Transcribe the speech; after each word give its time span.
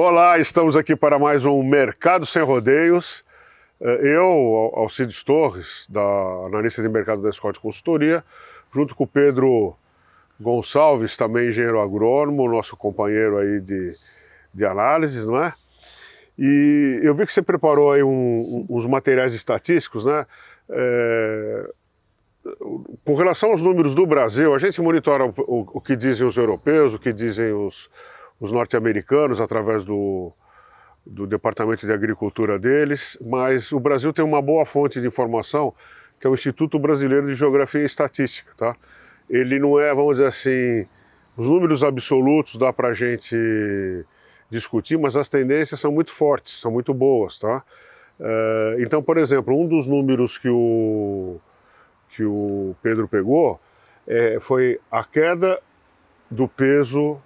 Olá, 0.00 0.38
estamos 0.38 0.76
aqui 0.76 0.94
para 0.94 1.18
mais 1.18 1.44
um 1.44 1.60
Mercado 1.60 2.24
Sem 2.24 2.40
Rodeios. 2.40 3.24
Eh, 3.80 4.14
eu, 4.14 4.72
Alcides 4.76 5.24
Torres, 5.24 5.88
da 5.90 6.00
analista 6.46 6.80
de 6.80 6.88
mercado 6.88 7.20
da 7.20 7.32
Scott 7.32 7.58
Consultoria, 7.58 8.22
junto 8.72 8.94
com 8.94 9.02
o 9.02 9.06
Pedro 9.08 9.74
Gonçalves, 10.40 11.16
também 11.16 11.48
engenheiro 11.48 11.80
agrônomo, 11.80 12.48
nosso 12.48 12.76
companheiro 12.76 13.38
aí 13.38 13.60
de, 13.60 13.92
de 14.54 14.64
análises, 14.64 15.26
não 15.26 15.42
é? 15.42 15.52
E 16.38 17.00
eu 17.02 17.12
vi 17.12 17.26
que 17.26 17.32
você 17.32 17.42
preparou 17.42 17.90
aí 17.90 18.04
um, 18.04 18.66
uns 18.70 18.86
materiais 18.86 19.34
estatísticos, 19.34 20.04
né? 20.04 20.24
É, 20.70 21.70
com 23.04 23.16
relação 23.16 23.50
aos 23.50 23.64
números 23.64 23.96
do 23.96 24.06
Brasil, 24.06 24.54
a 24.54 24.58
gente 24.58 24.80
monitora 24.80 25.26
o, 25.26 25.34
o, 25.38 25.70
o 25.74 25.80
que 25.80 25.96
dizem 25.96 26.24
os 26.24 26.36
europeus, 26.36 26.94
o 26.94 27.00
que 27.00 27.12
dizem 27.12 27.52
os, 27.52 27.90
os 28.40 28.52
norte-americanos 28.52 29.40
através 29.40 29.84
do, 29.84 30.32
do 31.04 31.26
Departamento 31.26 31.86
de 31.86 31.92
Agricultura 31.92 32.58
deles, 32.58 33.18
mas 33.20 33.72
o 33.72 33.80
Brasil 33.80 34.12
tem 34.12 34.24
uma 34.24 34.40
boa 34.40 34.64
fonte 34.64 35.00
de 35.00 35.06
informação, 35.06 35.74
que 36.20 36.26
é 36.26 36.30
o 36.30 36.34
Instituto 36.34 36.78
Brasileiro 36.78 37.26
de 37.26 37.34
Geografia 37.34 37.82
e 37.82 37.86
Estatística, 37.86 38.50
tá? 38.56 38.76
Ele 39.28 39.58
não 39.58 39.78
é, 39.78 39.94
vamos 39.94 40.16
dizer 40.16 40.28
assim, 40.28 40.86
os 41.36 41.48
números 41.48 41.82
absolutos 41.84 42.56
dá 42.56 42.72
para 42.72 42.88
a 42.88 42.94
gente 42.94 43.36
discutir, 44.50 44.98
mas 44.98 45.16
as 45.16 45.28
tendências 45.28 45.78
são 45.78 45.92
muito 45.92 46.12
fortes, 46.12 46.60
são 46.60 46.70
muito 46.70 46.94
boas, 46.94 47.38
tá? 47.38 47.62
Eh, 48.20 48.76
então, 48.80 49.02
por 49.02 49.16
exemplo, 49.18 49.54
um 49.54 49.66
dos 49.66 49.86
números 49.86 50.38
que 50.38 50.48
o, 50.48 51.38
que 52.10 52.24
o 52.24 52.74
Pedro 52.82 53.06
pegou 53.06 53.60
é, 54.06 54.38
foi 54.40 54.80
a 54.90 55.04
queda 55.04 55.60
do 56.30 56.48
peso 56.48 57.20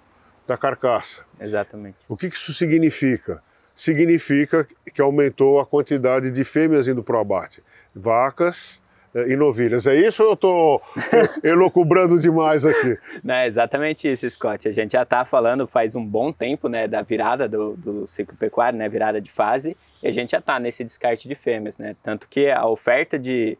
da 0.47 0.57
carcaça. 0.57 1.23
Exatamente. 1.39 1.97
O 2.07 2.17
que, 2.17 2.29
que 2.29 2.35
isso 2.35 2.53
significa? 2.53 3.41
Significa 3.75 4.67
que 4.93 5.01
aumentou 5.01 5.59
a 5.59 5.65
quantidade 5.65 6.31
de 6.31 6.43
fêmeas 6.43 6.87
indo 6.87 7.03
para 7.03 7.17
o 7.17 7.19
abate. 7.19 7.63
Vacas 7.95 8.81
é, 9.15 9.29
e 9.29 9.35
novilhas. 9.35 9.87
É 9.87 9.95
isso 9.95 10.23
ou 10.23 10.29
eu 10.29 10.33
estou 10.33 10.81
elocubrando 11.43 12.19
demais 12.19 12.65
aqui? 12.65 12.97
Não, 13.23 13.35
é 13.35 13.47
exatamente 13.47 14.11
isso, 14.11 14.29
Scott. 14.29 14.67
A 14.67 14.71
gente 14.71 14.91
já 14.91 15.03
está 15.03 15.25
falando 15.25 15.65
faz 15.65 15.95
um 15.95 16.05
bom 16.05 16.31
tempo 16.31 16.67
né, 16.67 16.87
da 16.87 17.01
virada 17.01 17.47
do, 17.47 17.75
do 17.75 18.07
ciclo 18.07 18.35
pecuário, 18.37 18.77
né, 18.77 18.87
virada 18.89 19.21
de 19.21 19.31
fase, 19.31 19.77
e 20.01 20.07
a 20.07 20.11
gente 20.11 20.31
já 20.31 20.39
está 20.39 20.59
nesse 20.59 20.83
descarte 20.83 21.27
de 21.27 21.35
fêmeas. 21.35 21.77
Né? 21.77 21.95
Tanto 22.03 22.27
que 22.27 22.49
a 22.49 22.65
oferta 22.67 23.17
de, 23.17 23.57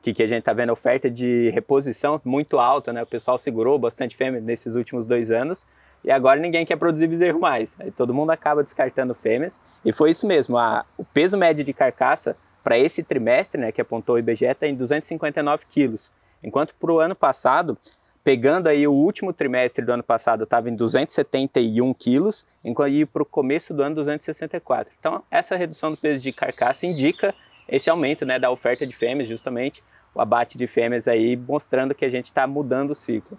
que, 0.00 0.12
que 0.12 0.22
a 0.22 0.26
gente 0.26 0.40
está 0.40 0.52
vendo 0.52 0.72
oferta 0.72 1.08
de 1.08 1.50
reposição 1.50 2.20
muito 2.24 2.58
alta, 2.58 2.92
né? 2.92 3.02
O 3.02 3.06
pessoal 3.06 3.38
segurou 3.38 3.78
bastante 3.78 4.16
fêmea 4.16 4.40
nesses 4.40 4.74
últimos 4.74 5.06
dois 5.06 5.30
anos 5.30 5.64
e 6.04 6.10
agora 6.10 6.40
ninguém 6.40 6.66
quer 6.66 6.76
produzir 6.76 7.06
bezerro 7.06 7.40
mais. 7.40 7.76
Aí 7.80 7.90
todo 7.90 8.14
mundo 8.14 8.30
acaba 8.30 8.62
descartando 8.62 9.14
fêmeas 9.14 9.60
e 9.84 9.92
foi 9.92 10.10
isso 10.10 10.26
mesmo. 10.26 10.58
A, 10.58 10.84
o 10.96 11.04
peso 11.04 11.36
médio 11.36 11.64
de 11.64 11.72
carcaça 11.72 12.36
para 12.62 12.78
esse 12.78 13.02
trimestre, 13.02 13.60
né, 13.60 13.72
que 13.72 13.80
apontou 13.80 14.14
o 14.14 14.18
IBGE, 14.18 14.46
está 14.46 14.66
em 14.66 14.74
259 14.74 15.64
quilos, 15.68 16.12
enquanto 16.42 16.74
para 16.74 16.92
o 16.92 17.00
ano 17.00 17.14
passado 17.14 17.76
pegando 18.24 18.68
aí 18.68 18.86
o 18.86 18.92
último 18.92 19.32
trimestre 19.32 19.84
do 19.84 19.92
ano 19.92 20.02
passado 20.02 20.44
estava 20.44 20.70
em 20.70 20.76
271 20.76 21.92
quilos, 21.94 22.46
enquanto 22.64 23.06
para 23.08 23.22
o 23.22 23.26
começo 23.26 23.74
do 23.74 23.82
ano 23.82 23.96
264. 23.96 24.92
Então 24.98 25.22
essa 25.30 25.56
redução 25.56 25.90
do 25.90 25.96
peso 25.96 26.22
de 26.22 26.32
carcaça 26.32 26.86
indica 26.86 27.34
esse 27.68 27.90
aumento 27.90 28.24
né, 28.24 28.38
da 28.38 28.50
oferta 28.50 28.86
de 28.86 28.94
fêmeas, 28.94 29.28
justamente 29.28 29.82
o 30.14 30.20
abate 30.20 30.58
de 30.58 30.66
fêmeas 30.66 31.08
aí, 31.08 31.36
mostrando 31.36 31.94
que 31.94 32.04
a 32.04 32.08
gente 32.08 32.26
está 32.26 32.46
mudando 32.46 32.90
o 32.90 32.94
ciclo. 32.94 33.38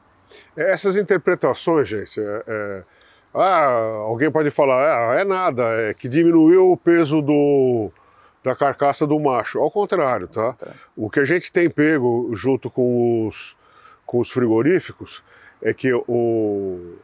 É, 0.55 0.71
essas 0.71 0.95
interpretações, 0.95 1.87
gente, 1.87 2.19
é, 2.19 2.43
é, 2.47 2.83
ah, 3.33 3.65
alguém 4.05 4.31
pode 4.31 4.51
falar, 4.51 5.11
ah, 5.11 5.19
é 5.19 5.23
nada, 5.23 5.63
é 5.89 5.93
que 5.93 6.07
diminuiu 6.07 6.71
o 6.71 6.77
peso 6.77 7.21
do, 7.21 7.91
da 8.43 8.55
carcaça 8.55 9.07
do 9.07 9.19
macho. 9.19 9.59
Ao 9.59 9.71
contrário, 9.71 10.27
tá? 10.27 10.55
O 10.95 11.09
que 11.09 11.19
a 11.19 11.25
gente 11.25 11.51
tem 11.51 11.69
pego 11.69 12.29
junto 12.35 12.69
com 12.69 13.27
os, 13.27 13.55
com 14.05 14.19
os 14.19 14.29
frigoríficos 14.29 15.23
é 15.63 15.73
que 15.73 15.93
o, 15.93 16.03
o, 16.07 16.97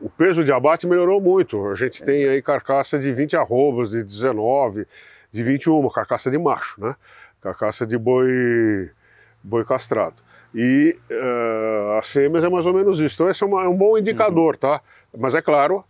o, 0.00 0.10
peso 0.18 0.44
de 0.44 0.52
abate 0.52 0.86
melhorou 0.86 1.20
muito. 1.20 1.68
A 1.68 1.74
gente 1.76 2.02
tem 2.02 2.28
aí 2.28 2.42
carcaça 2.42 2.98
de 2.98 3.12
20 3.12 3.36
arrobas, 3.36 3.90
de 3.90 4.02
19, 4.02 4.86
de 5.32 5.42
21, 5.42 5.88
carcaça 5.88 6.30
de 6.30 6.36
macho, 6.36 6.80
né? 6.80 6.96
Carcaça 7.40 7.86
de 7.86 7.96
boi, 7.96 8.90
boi 9.42 9.64
castrado. 9.64 10.16
E 10.54 10.96
uh, 11.10 11.98
as 11.98 12.08
fêmeas 12.08 12.44
é 12.44 12.48
mais 12.48 12.66
ou 12.66 12.72
menos 12.72 12.98
isso. 12.98 13.14
Então 13.14 13.30
esse 13.30 13.42
é, 13.42 13.46
uma, 13.46 13.64
é 13.64 13.68
um 13.68 13.76
bom 13.76 13.96
indicador, 13.96 14.54
uhum. 14.54 14.60
tá? 14.60 14.80
Mas 15.16 15.34
é 15.34 15.42
claro, 15.42 15.84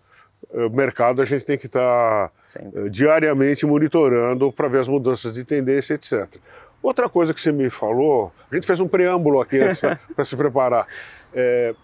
o 0.51 0.69
mercado 0.69 1.23
a 1.23 1.25
gente 1.25 1.45
tem 1.45 1.57
que 1.59 1.67
estar 1.67 2.29
tá, 2.29 2.61
uh, 2.63 2.91
diariamente 2.91 3.65
monitorando 3.65 4.53
para 4.53 4.69
ver 4.69 4.81
as 4.81 4.89
mudanças 4.89 5.35
de 5.35 5.45
tendência, 5.45 5.95
etc. 5.95 6.37
Outra 6.83 7.09
coisa 7.09 7.35
que 7.35 7.41
você 7.41 7.53
me 7.53 7.69
falou, 7.69 8.33
a 8.51 8.55
gente 8.55 8.67
fez 8.67 8.81
um 8.81 8.89
preâmbulo 8.89 9.41
aqui 9.41 9.61
antes 9.61 9.83
né, 9.83 9.99
para 10.17 10.25
se 10.25 10.35
preparar. 10.35 10.87
É, 11.33 11.75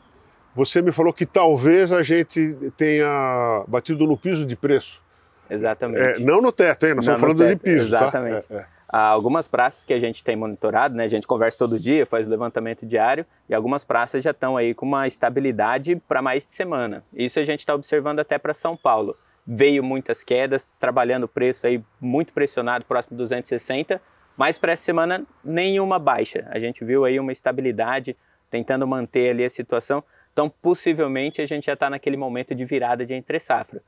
você 0.55 0.81
me 0.81 0.91
falou 0.91 1.13
que 1.13 1.27
talvez 1.27 1.93
a 1.93 2.03
gente 2.03 2.57
tenha 2.79 3.63
batido 3.69 4.07
no 4.07 4.17
piso 4.17 4.47
de 4.47 4.57
preço. 4.57 5.03
Exatamente. 5.51 6.23
É, 6.23 6.25
não 6.25 6.41
no 6.41 6.51
teto, 6.51 6.87
hein? 6.87 6.95
Nós 6.95 7.07
não 7.07 7.15
estamos 7.15 7.21
falando 7.21 7.39
teto, 7.39 7.59
de 7.59 7.63
piso. 7.63 7.91
Tá? 7.91 7.99
Exatamente. 7.99 8.49
Tá? 8.49 8.55
É, 8.55 8.67
Há 8.97 9.09
algumas 9.09 9.47
praças 9.47 9.85
que 9.85 9.93
a 9.93 10.01
gente 10.01 10.25
tem 10.25 10.35
monitorado, 10.37 10.95
né? 10.95 11.05
A 11.05 11.09
gente 11.09 11.27
conversa 11.27 11.59
todo 11.59 11.79
dia, 11.79 12.07
faz 12.07 12.27
levantamento 12.27 12.87
diário, 12.87 13.27
e 13.47 13.55
algumas 13.55 13.85
praças 13.85 14.25
já 14.25 14.31
estão 14.31 14.57
aí 14.57 14.73
com 14.73 14.87
uma 14.87 15.07
estabilidade 15.07 15.97
para 16.09 16.23
mais 16.23 16.47
de 16.47 16.55
semana. 16.55 17.05
Isso 17.13 17.39
a 17.39 17.45
gente 17.45 17.61
está 17.61 17.75
observando 17.75 18.21
até 18.21 18.39
para 18.39 18.55
São 18.55 18.75
Paulo. 18.75 19.15
Veio 19.47 19.85
muitas 19.85 20.23
quedas, 20.23 20.67
trabalhando 20.81 21.25
o 21.25 21.29
preço 21.29 21.67
aí 21.67 21.85
muito 22.01 22.33
pressionado, 22.33 22.87
próximo 22.87 23.19
de 23.19 23.25
260, 23.25 24.01
mas 24.35 24.59
para 24.59 24.73
essa 24.73 24.85
semana 24.85 25.27
nenhuma 25.45 25.99
baixa. 25.99 26.49
A 26.51 26.59
gente 26.59 26.83
viu 26.83 27.05
aí 27.05 27.21
uma 27.21 27.33
estabilidade, 27.33 28.17
tentando 28.51 28.87
manter 28.87 29.29
ali 29.29 29.45
a 29.45 29.51
situação. 29.51 30.03
Então, 30.33 30.49
possivelmente, 30.49 31.43
a 31.43 31.47
gente 31.47 31.67
já 31.67 31.75
está 31.75 31.91
naquele 31.91 32.17
momento 32.17 32.55
de 32.55 32.65
virada 32.65 33.05
de 33.05 33.13
entre 33.13 33.41
safra. 33.41 33.83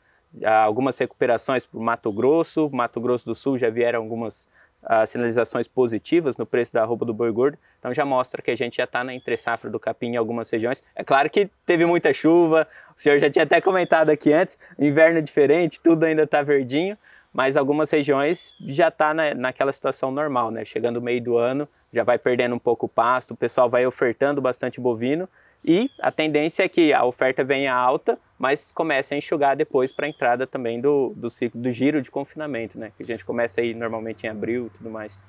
Algumas 0.44 0.98
recuperações 0.98 1.64
para 1.64 1.80
o 1.80 1.82
Mato 1.82 2.12
Grosso, 2.12 2.68
Mato 2.70 3.00
Grosso 3.00 3.24
do 3.24 3.34
Sul 3.34 3.56
já 3.56 3.70
vieram 3.70 4.00
algumas 4.00 4.46
as 4.88 5.10
sinalizações 5.10 5.68
positivas 5.68 6.38
no 6.38 6.46
preço 6.46 6.72
da 6.72 6.82
roupa 6.82 7.04
do 7.04 7.12
boi 7.12 7.30
gordo, 7.30 7.58
então 7.78 7.92
já 7.92 8.06
mostra 8.06 8.40
que 8.40 8.50
a 8.50 8.56
gente 8.56 8.78
já 8.78 8.84
está 8.84 9.04
na 9.04 9.14
entre 9.14 9.36
safra 9.36 9.68
do 9.68 9.78
capim 9.78 10.12
em 10.12 10.16
algumas 10.16 10.48
regiões. 10.48 10.82
É 10.96 11.04
claro 11.04 11.28
que 11.28 11.50
teve 11.66 11.84
muita 11.84 12.10
chuva, 12.14 12.66
o 12.96 13.00
senhor 13.00 13.18
já 13.18 13.28
tinha 13.28 13.42
até 13.42 13.60
comentado 13.60 14.08
aqui 14.08 14.32
antes, 14.32 14.58
inverno 14.78 15.20
diferente, 15.20 15.78
tudo 15.78 16.04
ainda 16.04 16.22
está 16.22 16.40
verdinho, 16.40 16.96
mas 17.34 17.54
algumas 17.54 17.90
regiões 17.90 18.54
já 18.66 18.88
está 18.88 19.12
na, 19.12 19.34
naquela 19.34 19.72
situação 19.72 20.10
normal, 20.10 20.50
né? 20.50 20.64
Chegando 20.64 20.96
o 20.96 21.02
meio 21.02 21.22
do 21.22 21.36
ano, 21.36 21.68
já 21.92 22.02
vai 22.02 22.18
perdendo 22.18 22.54
um 22.54 22.58
pouco 22.58 22.86
o 22.86 22.88
pasto, 22.88 23.34
o 23.34 23.36
pessoal 23.36 23.68
vai 23.68 23.86
ofertando 23.86 24.40
bastante 24.40 24.80
bovino, 24.80 25.28
e 25.64 25.90
a 26.00 26.10
tendência 26.10 26.62
é 26.62 26.68
que 26.68 26.92
a 26.92 27.04
oferta 27.04 27.42
venha 27.42 27.74
alta, 27.74 28.18
mas 28.38 28.70
comece 28.72 29.14
a 29.14 29.18
enxugar 29.18 29.56
depois 29.56 29.92
para 29.92 30.06
a 30.06 30.08
entrada 30.08 30.46
também 30.46 30.80
do, 30.80 31.12
do 31.16 31.28
ciclo 31.28 31.60
do 31.60 31.72
giro 31.72 32.00
de 32.00 32.10
confinamento, 32.10 32.78
né? 32.78 32.92
Que 32.96 33.02
a 33.02 33.06
gente 33.06 33.24
começa 33.24 33.60
aí 33.60 33.74
normalmente 33.74 34.24
em 34.24 34.28
abril 34.28 34.66
e 34.66 34.78
tudo 34.78 34.90
mais. 34.90 35.20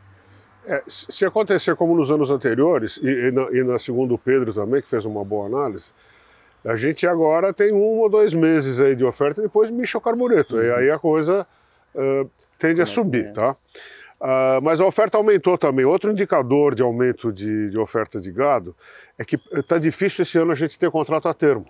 É, 0.66 0.84
se 0.88 1.26
acontecer 1.26 1.76
como 1.76 1.96
nos 1.96 2.12
anos 2.12 2.30
anteriores, 2.30 2.98
e, 3.02 3.08
e, 3.08 3.32
na, 3.32 3.42
e 3.52 3.64
na 3.64 3.80
segundo 3.80 4.18
Pedro 4.18 4.54
também, 4.54 4.82
que 4.82 4.90
fez 4.90 5.06
uma 5.06 5.24
boa 5.24 5.48
análise, 5.48 5.92
a 6.64 6.76
gente 6.76 7.08
agora 7.08 7.54
tem 7.54 7.72
um 7.72 8.00
ou 8.00 8.10
dois 8.10 8.34
meses 8.34 8.80
aí 8.80 8.96
de 8.96 9.06
oferta 9.06 9.42
e 9.42 9.44
depois 9.44 9.70
mixa 9.72 9.98
o 9.98 10.02
carbureto. 10.02 10.56
Uhum. 10.56 10.64
E 10.64 10.72
aí 10.72 10.92
a 10.92 11.00
coisa 11.00 11.48
uh, 11.96 12.30
tende 12.58 12.82
a 12.82 12.86
subir, 12.86 13.32
tá? 13.34 13.56
Uh, 14.20 14.62
mas 14.62 14.82
a 14.82 14.86
oferta 14.86 15.18
aumentou 15.18 15.58
também. 15.58 15.86
Outro 15.86 16.12
indicador 16.12 16.76
de 16.76 16.82
aumento 16.82 17.32
de, 17.32 17.70
de 17.70 17.78
oferta 17.78 18.20
de 18.20 18.32
gado 18.32 18.76
é 19.18 19.24
que 19.24 19.40
está 19.54 19.78
difícil 19.78 20.24
esse 20.24 20.38
ano 20.38 20.52
a 20.52 20.56
gente 20.56 20.78
ter 20.78 20.92
contrato 20.92 21.28
a 21.28 21.34
termo. 21.34 21.66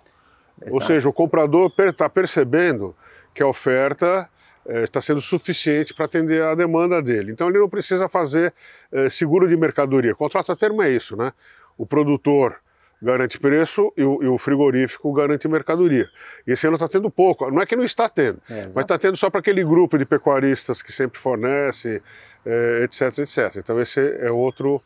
Exato. 0.60 0.74
Ou 0.74 0.82
seja, 0.82 1.08
o 1.08 1.12
comprador 1.12 1.72
está 1.78 2.08
percebendo 2.08 2.94
que 3.32 3.42
a 3.42 3.46
oferta 3.46 4.28
eh, 4.66 4.82
está 4.82 5.00
sendo 5.00 5.20
suficiente 5.20 5.94
para 5.94 6.04
atender 6.04 6.42
a 6.42 6.54
demanda 6.54 7.00
dele. 7.00 7.32
Então 7.32 7.48
ele 7.48 7.58
não 7.58 7.68
precisa 7.68 8.08
fazer 8.08 8.52
eh, 8.92 9.08
seguro 9.08 9.48
de 9.48 9.56
mercadoria. 9.56 10.14
Contrato 10.14 10.52
a 10.52 10.56
termo 10.56 10.82
é 10.82 10.90
isso, 10.90 11.16
né? 11.16 11.32
O 11.78 11.86
produtor 11.86 12.56
garante 13.02 13.38
preço 13.38 13.92
e 13.96 14.02
o, 14.02 14.22
e 14.22 14.26
o 14.26 14.38
frigorífico 14.38 15.12
garante 15.12 15.48
mercadoria. 15.48 16.08
E 16.46 16.52
esse 16.52 16.66
ano 16.66 16.76
está 16.76 16.88
tendo 16.88 17.10
pouco. 17.10 17.50
Não 17.50 17.62
é 17.62 17.66
que 17.66 17.76
não 17.76 17.84
está 17.84 18.08
tendo, 18.08 18.40
é, 18.48 18.64
mas 18.64 18.76
está 18.76 18.98
tendo 18.98 19.16
só 19.16 19.30
para 19.30 19.40
aquele 19.40 19.64
grupo 19.64 19.96
de 19.96 20.04
pecuaristas 20.04 20.82
que 20.82 20.92
sempre 20.92 21.18
fornece, 21.18 22.02
eh, 22.44 22.82
etc, 22.84 23.18
etc. 23.18 23.56
Então 23.56 23.80
esse 23.80 24.00
é 24.00 24.30
outro 24.30 24.82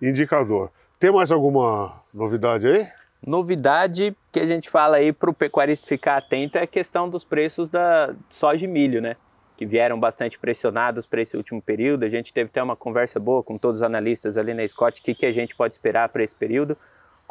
indicador. 0.00 0.70
Tem 0.98 1.10
mais 1.10 1.30
alguma 1.30 2.00
novidade 2.12 2.66
aí? 2.66 2.88
Novidade 3.24 4.16
que 4.32 4.40
a 4.40 4.46
gente 4.46 4.68
fala 4.68 4.96
aí 4.96 5.12
para 5.12 5.30
o 5.30 5.34
pecuarista 5.34 5.86
ficar 5.86 6.16
atento 6.16 6.58
é 6.58 6.62
a 6.62 6.66
questão 6.66 7.08
dos 7.08 7.24
preços 7.24 7.68
da 7.68 8.14
soja 8.28 8.64
e 8.64 8.68
milho, 8.68 9.00
né? 9.00 9.16
Que 9.56 9.64
vieram 9.64 9.98
bastante 9.98 10.38
pressionados 10.38 11.06
para 11.06 11.20
esse 11.20 11.36
último 11.36 11.62
período. 11.62 12.04
A 12.04 12.08
gente 12.08 12.32
teve 12.32 12.50
até 12.50 12.60
uma 12.60 12.74
conversa 12.74 13.20
boa 13.20 13.42
com 13.42 13.56
todos 13.56 13.78
os 13.78 13.82
analistas 13.82 14.36
ali 14.36 14.52
na 14.52 14.66
Scott, 14.66 15.00
o 15.00 15.04
que, 15.04 15.14
que 15.14 15.26
a 15.26 15.30
gente 15.30 15.54
pode 15.54 15.74
esperar 15.74 16.08
para 16.08 16.24
esse 16.24 16.34
período. 16.34 16.76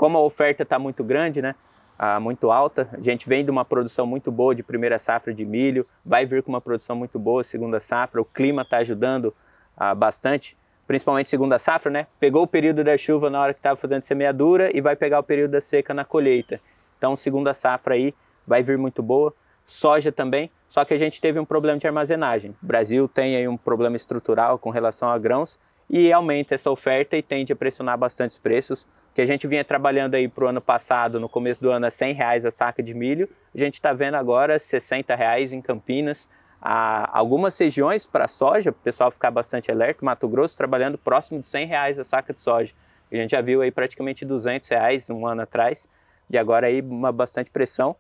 Como 0.01 0.17
a 0.17 0.21
oferta 0.21 0.63
está 0.63 0.79
muito 0.79 1.03
grande, 1.03 1.43
né? 1.43 1.53
ah, 1.95 2.19
muito 2.19 2.49
alta. 2.49 2.89
A 2.91 2.99
gente 2.99 3.29
vem 3.29 3.45
de 3.45 3.51
uma 3.51 3.63
produção 3.63 4.07
muito 4.07 4.31
boa 4.31 4.55
de 4.55 4.63
primeira 4.63 4.97
safra 4.97 5.31
de 5.31 5.45
milho, 5.45 5.85
vai 6.03 6.25
vir 6.25 6.41
com 6.41 6.49
uma 6.49 6.59
produção 6.59 6.95
muito 6.95 7.19
boa 7.19 7.43
segunda 7.43 7.79
safra. 7.79 8.19
O 8.19 8.25
clima 8.25 8.63
está 8.63 8.77
ajudando 8.77 9.31
ah, 9.77 9.93
bastante, 9.93 10.57
principalmente 10.87 11.29
segunda 11.29 11.59
safra, 11.59 11.91
né? 11.91 12.07
Pegou 12.19 12.41
o 12.41 12.47
período 12.47 12.83
da 12.83 12.97
chuva 12.97 13.29
na 13.29 13.39
hora 13.39 13.53
que 13.53 13.59
estava 13.59 13.75
fazendo 13.75 14.01
semeadura 14.01 14.75
e 14.75 14.81
vai 14.81 14.95
pegar 14.95 15.19
o 15.19 15.23
período 15.23 15.51
da 15.51 15.61
seca 15.61 15.93
na 15.93 16.03
colheita. 16.03 16.59
Então, 16.97 17.15
segunda 17.15 17.53
safra 17.53 17.93
aí 17.93 18.11
vai 18.47 18.63
vir 18.63 18.79
muito 18.79 19.03
boa. 19.03 19.31
Soja 19.67 20.11
também, 20.11 20.49
só 20.67 20.83
que 20.83 20.95
a 20.95 20.97
gente 20.97 21.21
teve 21.21 21.39
um 21.39 21.45
problema 21.45 21.77
de 21.77 21.85
armazenagem. 21.85 22.55
O 22.63 22.65
Brasil 22.65 23.07
tem 23.07 23.35
aí 23.35 23.47
um 23.47 23.55
problema 23.55 23.95
estrutural 23.95 24.57
com 24.57 24.71
relação 24.71 25.11
a 25.11 25.19
grãos 25.19 25.59
e 25.87 26.11
aumenta 26.11 26.55
essa 26.55 26.71
oferta 26.71 27.15
e 27.15 27.21
tende 27.21 27.53
a 27.53 27.55
pressionar 27.55 27.99
bastante 27.99 28.31
os 28.31 28.39
preços 28.39 28.87
que 29.13 29.21
a 29.21 29.25
gente 29.25 29.45
vinha 29.45 29.63
trabalhando 29.63 30.15
aí 30.15 30.27
para 30.27 30.45
o 30.45 30.47
ano 30.47 30.61
passado, 30.61 31.19
no 31.19 31.27
começo 31.27 31.61
do 31.61 31.69
ano, 31.69 31.85
a 31.85 31.91
100 31.91 32.13
reais 32.13 32.45
a 32.45 32.51
saca 32.51 32.81
de 32.81 32.93
milho, 32.93 33.29
a 33.53 33.57
gente 33.57 33.73
está 33.73 33.91
vendo 33.91 34.15
agora 34.15 34.57
60 34.57 35.13
reais 35.15 35.51
em 35.51 35.61
Campinas. 35.61 36.29
Há 36.61 37.17
algumas 37.17 37.57
regiões 37.57 38.05
para 38.05 38.27
soja, 38.27 38.69
o 38.69 38.73
pessoal 38.73 39.11
ficar 39.11 39.31
bastante 39.31 39.71
alerta, 39.71 40.05
Mato 40.05 40.27
Grosso 40.27 40.55
trabalhando 40.55 40.97
próximo 40.97 41.41
de 41.41 41.47
100 41.47 41.65
reais 41.65 41.99
a 41.99 42.03
saca 42.03 42.33
de 42.33 42.41
soja. 42.41 42.73
A 43.11 43.15
gente 43.15 43.31
já 43.31 43.41
viu 43.41 43.61
aí 43.61 43.71
praticamente 43.71 44.23
200 44.23 44.69
reais 44.69 45.09
um 45.09 45.25
ano 45.25 45.41
atrás, 45.41 45.89
e 46.29 46.37
agora 46.37 46.67
aí 46.67 46.81
uma 46.81 47.11
bastante 47.11 47.51
pressão. 47.51 47.95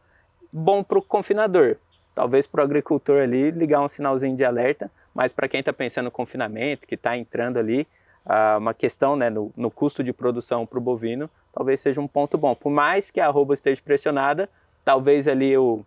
Bom 0.53 0.83
para 0.83 0.99
o 0.99 1.01
confinador, 1.01 1.75
talvez 2.15 2.47
para 2.47 2.61
o 2.61 2.63
agricultor 2.63 3.21
ali 3.21 3.51
ligar 3.51 3.81
um 3.81 3.89
sinalzinho 3.89 4.37
de 4.37 4.45
alerta, 4.45 4.89
mas 5.13 5.33
para 5.33 5.49
quem 5.49 5.59
está 5.59 5.73
pensando 5.73 6.05
no 6.05 6.11
confinamento, 6.11 6.87
que 6.87 6.95
está 6.95 7.17
entrando 7.17 7.57
ali, 7.57 7.85
uh, 8.25 8.57
uma 8.57 8.73
questão 8.73 9.15
né, 9.15 9.29
no, 9.29 9.51
no 9.55 9.71
custo 9.71 10.03
de 10.03 10.13
produção 10.13 10.65
para 10.65 10.77
o 10.77 10.81
bovino, 10.81 11.29
talvez 11.53 11.81
seja 11.81 12.01
um 12.01 12.07
ponto 12.07 12.37
bom. 12.37 12.55
Por 12.55 12.71
mais 12.71 13.11
que 13.11 13.19
a 13.19 13.27
arroba 13.27 13.53
esteja 13.53 13.81
pressionada, 13.83 14.49
talvez 14.83 15.27
ali 15.27 15.57
o, 15.57 15.85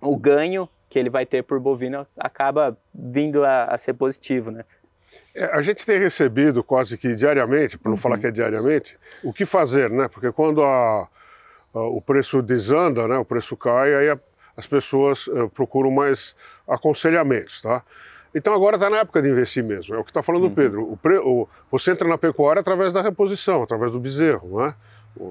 o 0.00 0.16
ganho 0.16 0.68
que 0.88 0.98
ele 0.98 1.08
vai 1.08 1.24
ter 1.24 1.42
por 1.42 1.58
bovino 1.58 2.06
acaba 2.16 2.76
vindo 2.94 3.44
a, 3.44 3.64
a 3.64 3.78
ser 3.78 3.94
positivo, 3.94 4.50
né? 4.50 4.64
É, 5.34 5.44
a 5.46 5.62
gente 5.62 5.86
tem 5.86 5.98
recebido 5.98 6.62
quase 6.62 6.98
que 6.98 7.14
diariamente, 7.14 7.78
para 7.78 7.88
não 7.88 7.96
uhum. 7.96 8.02
falar 8.02 8.18
que 8.18 8.26
é 8.26 8.30
diariamente, 8.30 8.98
o 9.22 9.32
que 9.32 9.46
fazer, 9.46 9.90
né? 9.90 10.08
Porque 10.08 10.30
quando 10.30 10.62
a, 10.62 11.08
a, 11.74 11.80
o 11.80 12.02
preço 12.02 12.42
desanda, 12.42 13.08
né? 13.08 13.16
O 13.16 13.24
preço 13.24 13.56
cai, 13.56 13.94
aí 13.94 14.18
as 14.56 14.66
pessoas 14.66 15.26
uh, 15.28 15.48
procuram 15.48 15.90
mais 15.90 16.36
aconselhamentos, 16.68 17.62
tá? 17.62 17.82
Então 18.34 18.54
agora 18.54 18.76
está 18.76 18.88
na 18.88 18.98
época 18.98 19.20
de 19.20 19.28
investir 19.28 19.62
mesmo. 19.62 19.94
É 19.94 19.98
o 19.98 20.04
que 20.04 20.10
está 20.10 20.22
falando 20.22 20.44
uhum. 20.44 20.52
o 20.52 20.54
Pedro. 20.54 20.92
O 20.92 20.96
pre, 20.96 21.18
o, 21.18 21.48
você 21.70 21.92
entra 21.92 22.08
na 22.08 22.16
pecuária 22.16 22.60
através 22.60 22.92
da 22.92 23.02
reposição, 23.02 23.62
através 23.62 23.92
do 23.92 24.00
bezerro, 24.00 24.60
né? 24.60 24.74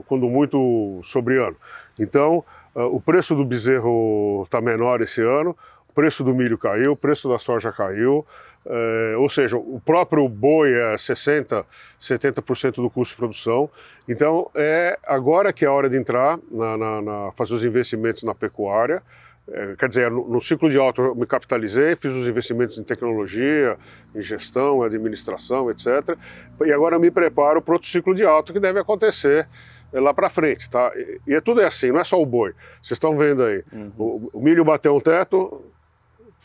quando 0.07 0.27
muito 0.29 1.01
sobre 1.03 1.37
ano. 1.37 1.55
Então 1.99 2.43
uh, 2.75 2.83
o 2.95 3.01
preço 3.01 3.35
do 3.35 3.43
bezerro 3.43 4.43
está 4.45 4.61
menor 4.61 5.01
esse 5.01 5.21
ano, 5.21 5.57
o 5.89 5.93
preço 5.93 6.23
do 6.23 6.33
milho 6.33 6.57
caiu, 6.57 6.93
o 6.93 6.97
preço 6.97 7.27
da 7.27 7.39
soja 7.39 7.71
caiu. 7.71 8.25
Uh, 8.63 9.19
ou 9.19 9.27
seja, 9.27 9.57
o 9.57 9.81
próprio 9.83 10.27
boi 10.29 10.71
é 10.71 10.95
60%, 10.95 11.65
70% 11.99 12.75
do 12.75 12.89
custo 12.91 13.15
de 13.15 13.17
produção. 13.17 13.69
Então, 14.07 14.51
é 14.53 14.99
agora 15.03 15.51
que 15.51 15.65
é 15.65 15.67
a 15.67 15.71
hora 15.71 15.89
de 15.89 15.97
entrar, 15.97 16.37
na, 16.51 16.77
na, 16.77 17.01
na 17.01 17.31
fazer 17.31 17.55
os 17.55 17.65
investimentos 17.65 18.21
na 18.21 18.35
pecuária. 18.35 19.01
É, 19.49 19.75
quer 19.75 19.89
dizer, 19.89 20.11
no, 20.11 20.39
ciclo 20.41 20.69
de 20.69 20.77
alto 20.77 21.01
eu 21.01 21.15
me 21.15 21.25
capitalizei, 21.25 21.95
fiz 21.95 22.11
os 22.11 22.27
investimentos 22.27 22.77
em 22.77 22.83
tecnologia, 22.83 23.77
em 24.15 24.21
gestão, 24.21 24.83
administração, 24.83 25.69
etc. 25.71 26.17
E 26.63 26.71
agora 26.71 26.99
me 26.99 27.09
preparo 27.09 27.61
para 27.61 27.73
outro 27.73 27.89
ciclo 27.89 28.13
de 28.13 28.23
alto 28.23 28.53
que 28.53 28.59
deve 28.59 28.79
acontecer 28.79 29.47
é, 29.91 29.99
lá 29.99 30.13
para 30.13 30.29
frente, 30.29 30.69
tá? 30.69 30.91
E, 31.27 31.33
é 31.33 31.41
tudo 31.41 31.59
é 31.61 31.65
assim, 31.65 31.91
não 31.91 31.99
é 31.99 32.03
só 32.03 32.21
o 32.21 32.25
boi. 32.25 32.53
Vocês 32.81 32.91
estão 32.91 33.17
vendo 33.17 33.43
aí, 33.43 33.63
uhum. 33.73 33.91
o, 33.97 34.29
o, 34.33 34.41
milho 34.41 34.63
bateu 34.63 34.95
um 34.95 34.99
teto, 35.01 35.61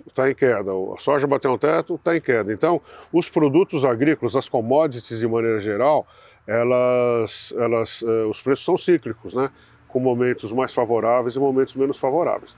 está 0.09 0.31
em 0.31 0.35
queda, 0.35 0.73
a 0.73 0.99
soja 0.99 1.27
bateu 1.27 1.53
um 1.53 1.59
teto, 1.59 1.95
está 1.97 2.17
em 2.17 2.21
queda. 2.21 2.53
Então, 2.53 2.81
os 3.13 3.29
produtos 3.29 3.85
agrícolas, 3.85 4.35
as 4.35 4.49
commodities 4.49 5.21
de 5.21 5.29
maneira 5.29 5.61
geral, 5.61 6.07
elas, 6.47 7.53
elas, 7.59 8.03
uh, 8.03 8.29
os 8.29 8.41
preços 8.41 8.65
são 8.65 8.79
cíclicos, 8.79 9.35
né? 9.35 9.51
Com 9.89 10.01
momentos 10.01 10.51
mais 10.51 10.73
favoráveis 10.73 11.37
e 11.37 11.39
momentos 11.39 11.75
menos 11.75 11.99
favoráveis. 11.99 12.55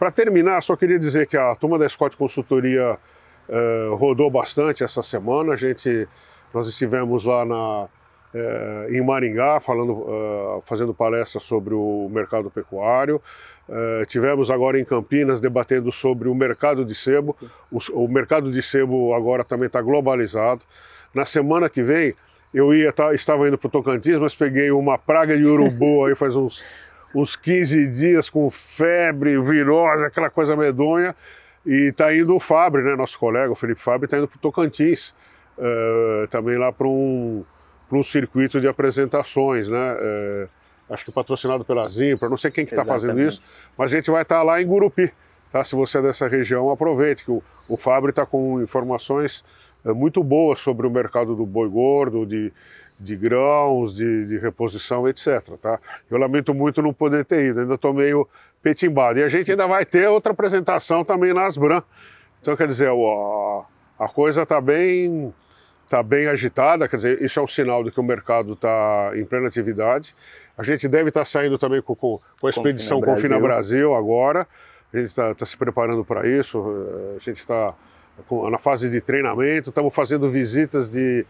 Para 0.00 0.10
terminar, 0.10 0.62
só 0.62 0.74
queria 0.76 0.98
dizer 0.98 1.26
que 1.26 1.36
a 1.36 1.54
turma 1.54 1.78
da 1.78 1.86
Scott 1.86 2.16
Consultoria 2.16 2.96
uh, 3.46 3.94
rodou 3.96 4.30
bastante 4.30 4.82
essa 4.82 5.02
semana. 5.02 5.52
A 5.52 5.56
gente, 5.56 6.08
nós 6.54 6.66
estivemos 6.66 7.22
lá 7.22 7.44
na, 7.44 7.82
uh, 7.84 7.88
em 8.94 9.04
Maringá 9.04 9.60
falando, 9.60 9.92
uh, 9.92 10.62
fazendo 10.64 10.94
palestra 10.94 11.38
sobre 11.38 11.74
o 11.74 12.08
mercado 12.10 12.50
pecuário. 12.50 13.20
tivemos 14.08 14.50
agora 14.50 14.80
em 14.80 14.86
Campinas 14.86 15.38
debatendo 15.38 15.92
sobre 15.92 16.30
o 16.30 16.34
mercado 16.34 16.82
de 16.82 16.94
sebo. 16.94 17.36
O, 17.70 17.78
o 18.04 18.08
mercado 18.08 18.50
de 18.50 18.62
sebo 18.62 19.12
agora 19.12 19.44
também 19.44 19.66
está 19.66 19.82
globalizado. 19.82 20.62
Na 21.12 21.26
semana 21.26 21.68
que 21.68 21.82
vem 21.82 22.14
eu 22.54 22.72
ia, 22.74 22.90
tá, 22.90 23.12
estava 23.12 23.46
indo 23.46 23.58
para 23.58 23.68
o 23.68 23.70
Tocantins, 23.70 24.18
mas 24.18 24.34
peguei 24.34 24.70
uma 24.70 24.96
praga 24.96 25.36
de 25.36 25.44
urubu 25.44 26.06
aí 26.08 26.14
faz 26.14 26.34
uns 26.34 26.64
uns 27.14 27.36
15 27.36 27.88
dias 27.88 28.30
com 28.30 28.50
febre, 28.50 29.40
virose, 29.40 30.04
aquela 30.04 30.30
coisa 30.30 30.56
medonha. 30.56 31.14
E 31.64 31.88
está 31.88 32.14
indo 32.14 32.34
o 32.34 32.40
Fabre, 32.40 32.82
né, 32.82 32.96
nosso 32.96 33.18
colega, 33.18 33.52
o 33.52 33.54
Felipe 33.54 33.82
Fabre, 33.82 34.06
está 34.06 34.16
indo 34.16 34.26
para 34.26 34.36
o 34.36 34.40
Tocantins, 34.40 35.14
uh, 35.58 36.26
também 36.28 36.56
lá 36.56 36.72
para 36.72 36.86
um, 36.86 37.44
um 37.92 38.02
circuito 38.02 38.60
de 38.60 38.66
apresentações, 38.66 39.68
né? 39.68 39.94
Uh, 39.94 40.48
acho 40.88 41.04
que 41.04 41.12
patrocinado 41.12 41.64
pela 41.64 41.86
Zimpra, 41.88 42.28
não 42.28 42.36
sei 42.36 42.50
quem 42.50 42.64
que 42.64 42.72
está 42.72 42.84
fazendo 42.84 43.20
isso, 43.20 43.42
mas 43.76 43.92
a 43.92 43.96
gente 43.96 44.10
vai 44.10 44.22
estar 44.22 44.38
tá 44.38 44.42
lá 44.42 44.60
em 44.60 44.66
Gurupi. 44.66 45.12
Tá? 45.52 45.62
Se 45.62 45.74
você 45.74 45.98
é 45.98 46.02
dessa 46.02 46.26
região, 46.26 46.70
aproveite, 46.70 47.24
que 47.24 47.30
o, 47.30 47.42
o 47.68 47.76
Fabre 47.76 48.10
está 48.10 48.24
com 48.24 48.62
informações 48.62 49.44
uh, 49.84 49.94
muito 49.94 50.24
boas 50.24 50.60
sobre 50.60 50.86
o 50.86 50.90
mercado 50.90 51.36
do 51.36 51.44
boi 51.44 51.68
gordo, 51.68 52.24
de, 52.24 52.52
de 53.00 53.16
grãos, 53.16 53.94
de, 53.94 54.26
de, 54.26 54.38
reposição, 54.38 55.08
etc. 55.08 55.42
Tá? 55.60 55.80
Eu 56.10 56.18
lamento 56.18 56.52
muito 56.52 56.82
não 56.82 56.92
poder 56.92 57.24
ter 57.24 57.46
ido, 57.46 57.60
ainda 57.60 57.74
estou 57.74 57.94
meio 57.94 58.28
petimbado. 58.62 59.18
E 59.18 59.22
a 59.22 59.28
gente 59.28 59.50
ainda 59.50 59.66
vai 59.66 59.86
ter 59.86 60.06
outra 60.08 60.32
apresentação 60.32 61.02
também 61.02 61.32
na 61.32 61.46
Asbran. 61.46 61.82
Então, 62.42 62.54
quer 62.54 62.66
dizer, 62.66 62.90
a, 62.90 64.04
a 64.04 64.08
coisa 64.08 64.42
está 64.42 64.60
bem, 64.60 65.32
tá 65.88 66.02
bem 66.02 66.26
agitada, 66.26 66.86
quer 66.86 66.96
dizer, 66.96 67.22
isso 67.22 67.40
é 67.40 67.42
um 67.42 67.48
sinal 67.48 67.82
de 67.82 67.90
que 67.90 67.98
o 67.98 68.04
mercado 68.04 68.52
está 68.52 69.12
em 69.14 69.24
plena 69.24 69.48
atividade. 69.48 70.14
A 70.58 70.62
gente 70.62 70.86
deve 70.86 71.08
estar 71.08 71.22
tá 71.22 71.24
saindo 71.24 71.56
também 71.56 71.80
com, 71.80 71.94
com, 71.94 72.20
com 72.38 72.46
a 72.46 72.50
expedição 72.50 73.00
Confina 73.00 73.16
Brasil. 73.16 73.38
Confina 73.38 73.40
Brasil 73.40 73.94
agora. 73.94 74.46
A 74.92 74.96
gente 74.98 75.06
está 75.06 75.34
tá 75.34 75.46
se 75.46 75.56
preparando 75.56 76.04
para 76.04 76.26
isso. 76.28 76.62
A 77.16 77.18
gente 77.18 77.38
está 77.38 77.72
na 78.50 78.58
fase 78.58 78.90
de 78.90 79.00
treinamento, 79.00 79.70
estamos 79.70 79.94
fazendo 79.94 80.30
visitas 80.30 80.90
de 80.90 81.24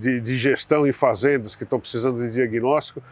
de, 0.00 0.20
de 0.20 0.36
gestão 0.36 0.86
em 0.86 0.92
fazendas 0.92 1.54
que 1.54 1.64
estão 1.64 1.78
precisando 1.78 2.20
de 2.26 2.32
diagnóstico. 2.32 3.02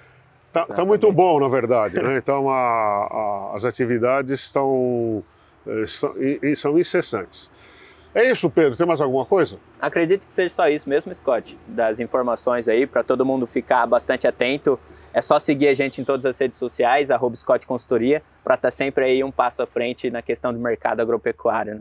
Está 0.48 0.64
tá 0.64 0.84
muito 0.84 1.12
bom, 1.12 1.38
na 1.38 1.48
verdade. 1.48 2.00
Né? 2.00 2.16
Então, 2.16 2.48
a, 2.48 2.56
a, 2.56 3.56
as 3.56 3.64
atividades 3.64 4.40
estão, 4.40 5.22
eh, 5.66 5.86
são, 5.86 6.14
são 6.56 6.78
incessantes. 6.78 7.50
É 8.14 8.30
isso, 8.30 8.48
Pedro. 8.48 8.76
Tem 8.76 8.86
mais 8.86 9.00
alguma 9.00 9.26
coisa? 9.26 9.58
Acredito 9.78 10.26
que 10.26 10.32
seja 10.32 10.52
só 10.52 10.68
isso 10.68 10.88
mesmo, 10.88 11.14
Scott. 11.14 11.56
Das 11.66 12.00
informações 12.00 12.66
aí, 12.66 12.86
para 12.86 13.04
todo 13.04 13.24
mundo 13.24 13.46
ficar 13.46 13.86
bastante 13.86 14.26
atento. 14.26 14.80
É 15.12 15.20
só 15.20 15.38
seguir 15.38 15.68
a 15.68 15.74
gente 15.74 16.00
em 16.00 16.04
todas 16.04 16.24
as 16.24 16.38
redes 16.38 16.58
sociais, 16.58 17.10
arroba 17.10 17.36
Scott 17.36 17.66
Consultoria, 17.66 18.22
para 18.42 18.54
estar 18.54 18.68
tá 18.68 18.70
sempre 18.70 19.04
aí 19.04 19.24
um 19.24 19.30
passo 19.30 19.62
à 19.62 19.66
frente 19.66 20.10
na 20.10 20.22
questão 20.22 20.52
do 20.52 20.58
mercado 20.58 21.00
agropecuário. 21.00 21.76
Né? 21.76 21.80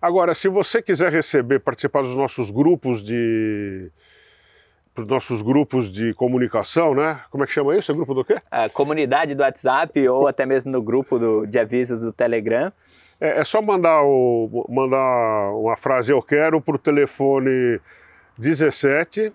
Agora, 0.00 0.34
se 0.34 0.48
você 0.48 0.82
quiser 0.82 1.12
receber, 1.12 1.60
participar 1.60 2.02
dos 2.02 2.16
nossos 2.16 2.50
grupos 2.50 3.02
de, 3.02 3.90
para 4.94 5.02
os 5.02 5.08
nossos 5.08 5.42
grupos 5.42 5.90
de 5.90 6.12
comunicação, 6.14 6.94
né? 6.94 7.20
Como 7.30 7.42
é 7.42 7.46
que 7.46 7.52
chama 7.52 7.76
isso? 7.76 7.90
É 7.90 7.94
grupo 7.94 8.14
do 8.14 8.24
quê? 8.24 8.36
A 8.50 8.68
comunidade 8.68 9.34
do 9.34 9.42
WhatsApp 9.42 10.08
ou 10.08 10.26
até 10.28 10.44
mesmo 10.44 10.70
no 10.70 10.82
grupo 10.82 11.18
do, 11.18 11.46
de 11.46 11.58
avisos 11.58 12.00
do 12.00 12.12
Telegram. 12.12 12.72
É, 13.20 13.40
é 13.40 13.44
só 13.44 13.62
mandar, 13.62 14.02
o, 14.02 14.66
mandar 14.68 15.52
uma 15.54 15.76
frase 15.76 16.12
eu 16.12 16.20
quero 16.20 16.60
para 16.60 16.76
o 16.76 16.78
telefone 16.78 17.80
17 18.38 19.32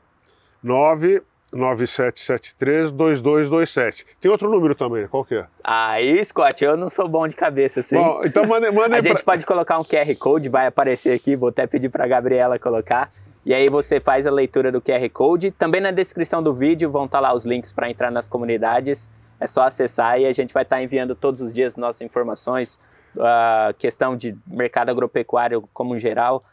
9 0.62 1.22
9773-2227. 1.54 4.06
Tem 4.20 4.30
outro 4.30 4.50
número 4.50 4.76
também, 4.76 5.08
qual 5.08 5.24
que 5.24 5.36
é? 5.36 5.46
Aí, 5.64 6.26
Scott, 6.26 6.62
eu 6.64 6.76
não 6.76 6.90
sou 6.90 7.08
bom 7.08 7.26
de 7.28 7.38
cabeça, 7.38 7.80
assim. 7.80 7.96
Bom, 7.96 8.22
então 8.26 8.46
manda, 8.46 8.70
manda 8.72 8.98
A 8.98 9.02
gente 9.02 9.24
pode 9.24 9.46
colocar 9.46 9.80
um 9.80 9.84
QR 9.84 10.14
Code, 10.20 10.50
vai 10.50 10.68
aparecer 10.68 11.16
aqui, 11.16 11.38
vou 11.38 11.48
até 11.50 11.66
pedir 11.66 11.88
para 11.90 12.04
a 12.04 12.08
Gabriela 12.08 12.60
colocar. 12.60 13.10
E 13.48 13.54
aí 13.54 13.70
você 13.70 14.02
faz 14.02 14.28
a 14.28 14.32
leitura 14.32 14.74
do 14.74 14.82
QR 14.82 15.10
Code. 15.10 15.52
Também 15.52 15.80
na 15.80 15.90
descrição 15.90 16.44
do 16.44 16.54
vídeo 16.54 16.92
vão 16.92 17.06
estar 17.06 17.20
tá 17.20 17.30
lá 17.30 17.34
os 17.34 17.46
links 17.46 17.72
para 17.72 17.90
entrar 17.90 18.12
nas 18.12 18.28
comunidades. 18.28 19.10
É 19.40 19.48
só 19.48 19.64
acessar 19.64 20.20
e 20.20 20.26
a 20.26 20.34
gente 20.34 20.54
vai 20.54 20.64
estar 20.64 20.76
tá 20.76 20.84
enviando 20.84 21.16
todos 21.16 21.40
os 21.40 21.54
dias 21.54 21.78
nossas 21.78 22.02
informações, 22.02 22.78
a 23.18 23.74
questão 23.78 24.18
de 24.18 24.36
mercado 24.46 24.90
agropecuário 24.90 25.64
como 25.72 25.98
geral, 25.98 26.44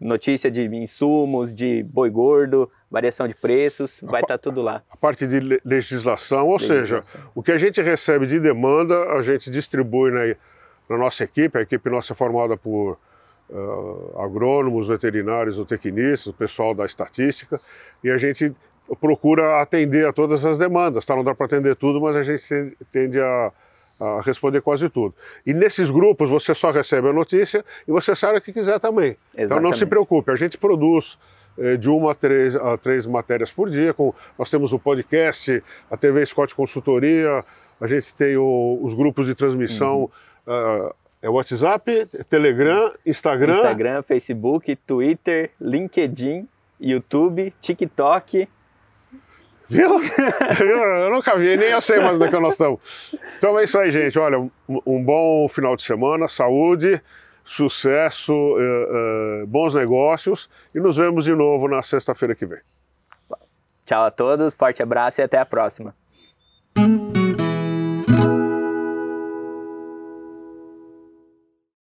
notícia 0.00 0.48
de 0.48 0.64
insumos, 0.66 1.52
de 1.52 1.82
boi 1.82 2.08
gordo, 2.08 2.70
variação 2.88 3.26
de 3.26 3.34
preços, 3.34 4.00
vai 4.00 4.22
estar 4.22 4.34
tá 4.34 4.38
tudo 4.38 4.62
lá. 4.62 4.80
A 4.88 4.96
parte 4.96 5.26
de 5.26 5.60
legislação, 5.64 6.46
ou 6.46 6.52
legislação. 6.52 7.02
seja, 7.02 7.20
o 7.34 7.42
que 7.42 7.50
a 7.50 7.58
gente 7.58 7.82
recebe 7.82 8.28
de 8.28 8.38
demanda, 8.38 9.10
a 9.14 9.22
gente 9.24 9.50
distribui 9.50 10.12
na, 10.12 10.36
na 10.88 10.98
nossa 10.98 11.24
equipe, 11.24 11.58
a 11.58 11.62
equipe 11.62 11.90
nossa 11.90 12.12
é 12.12 12.16
formada 12.16 12.56
por 12.56 12.96
uh, 13.50 14.20
agrônomos, 14.20 14.88
veterinários, 14.88 15.64
tecnistas, 15.66 16.26
o 16.26 16.32
pessoal 16.32 16.74
da 16.74 16.84
estatística, 16.84 17.60
e 18.02 18.10
a 18.10 18.16
gente 18.18 18.54
procura 19.00 19.62
atender 19.62 20.06
a 20.06 20.12
todas 20.12 20.44
as 20.44 20.58
demandas, 20.58 21.06
tá? 21.06 21.16
Não 21.16 21.24
dá 21.24 21.34
para 21.34 21.46
atender 21.46 21.74
tudo, 21.76 22.00
mas 22.00 22.16
a 22.16 22.22
gente 22.22 22.76
tende 22.92 23.18
a, 23.20 23.52
a, 23.98 24.20
responder 24.20 24.60
quase 24.60 24.88
tudo. 24.90 25.14
E 25.46 25.54
nesses 25.54 25.90
grupos 25.90 26.28
você 26.28 26.54
só 26.54 26.70
recebe 26.70 27.08
a 27.08 27.12
notícia 27.12 27.64
e 27.88 27.90
você 27.90 28.14
sabe 28.14 28.38
o 28.38 28.40
que 28.42 28.52
quiser 28.52 28.78
também. 28.78 29.16
Exatamente. 29.34 29.44
Então 29.44 29.60
não 29.60 29.72
se 29.72 29.86
preocupe, 29.86 30.30
a 30.30 30.36
gente 30.36 30.58
produz 30.58 31.18
eh, 31.56 31.76
de 31.76 31.88
uma 31.88 32.12
a 32.12 32.14
três, 32.14 32.54
a 32.56 32.76
três 32.76 33.06
matérias 33.06 33.50
por 33.50 33.70
dia. 33.70 33.94
Com, 33.94 34.12
nós 34.38 34.50
temos 34.50 34.72
o 34.72 34.78
podcast, 34.78 35.62
a 35.90 35.96
TV 35.96 36.26
Scott 36.26 36.54
Consultoria, 36.54 37.44
a 37.80 37.86
gente 37.86 38.14
tem 38.14 38.36
o, 38.36 38.78
os 38.82 38.92
grupos 38.92 39.26
de 39.26 39.34
transmissão. 39.34 40.10
Uhum. 40.46 40.88
Uh, 40.88 40.94
é 41.24 41.28
WhatsApp, 41.30 42.06
Telegram, 42.28 42.92
Instagram. 43.06 43.56
Instagram, 43.56 44.02
Facebook, 44.02 44.76
Twitter, 44.76 45.50
LinkedIn, 45.58 46.46
YouTube, 46.78 47.50
TikTok. 47.62 48.46
Viu? 49.66 49.88
eu 50.60 51.10
nunca 51.10 51.34
vi, 51.38 51.56
nem 51.56 51.70
eu 51.70 51.80
sei 51.80 51.98
mais 51.98 52.16
onde 52.16 52.26
é 52.26 52.30
que 52.30 52.38
nós 52.38 52.52
estamos. 52.52 53.16
Então 53.38 53.58
é 53.58 53.64
isso 53.64 53.78
aí, 53.78 53.90
gente. 53.90 54.18
Olha, 54.18 54.38
um 54.68 55.02
bom 55.02 55.48
final 55.48 55.74
de 55.76 55.82
semana, 55.82 56.28
saúde, 56.28 57.00
sucesso, 57.42 58.34
uh, 58.34 59.44
uh, 59.44 59.46
bons 59.46 59.74
negócios 59.74 60.50
e 60.74 60.78
nos 60.78 60.98
vemos 60.98 61.24
de 61.24 61.34
novo 61.34 61.68
na 61.68 61.82
sexta-feira 61.82 62.34
que 62.34 62.44
vem. 62.44 62.60
Tchau 63.86 64.04
a 64.04 64.10
todos, 64.10 64.52
forte 64.52 64.82
abraço 64.82 65.22
e 65.22 65.24
até 65.24 65.38
a 65.38 65.46
próxima. 65.46 65.94